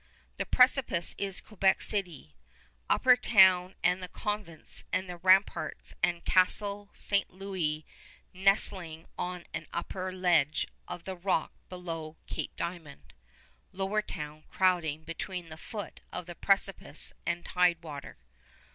The 0.37 0.47
precipice 0.47 1.13
is 1.19 1.41
Quebec 1.41 1.83
City: 1.83 2.33
Upper 2.89 3.15
Town 3.15 3.75
and 3.83 4.01
the 4.01 4.07
convents 4.07 4.83
and 4.91 5.07
the 5.07 5.17
ramparts 5.17 5.93
and 6.01 6.25
Castle 6.25 6.89
St. 6.95 7.29
Louis 7.29 7.85
nestling 8.33 9.05
on 9.15 9.45
an 9.53 9.67
upper 9.71 10.11
ledge 10.11 10.67
of 10.87 11.03
the 11.03 11.15
rock 11.15 11.53
below 11.69 12.17
Cape 12.25 12.55
Diamond; 12.55 13.13
Lower 13.71 14.01
Town 14.01 14.43
crowding 14.49 15.03
between 15.03 15.49
the 15.49 15.55
foot 15.57 16.01
of 16.11 16.25
the 16.25 16.33
precipice 16.33 17.13
and 17.27 17.45
tide 17.45 17.83
water. 17.83 18.17